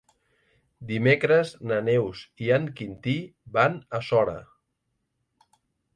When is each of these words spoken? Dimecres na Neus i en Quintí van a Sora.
Dimecres 0.91 1.51
na 1.71 1.77
Neus 1.89 2.23
i 2.45 2.49
en 2.57 2.67
Quintí 2.81 3.15
van 3.59 3.77
a 3.99 4.03
Sora. 4.11 4.37